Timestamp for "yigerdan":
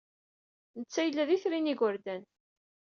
1.69-2.23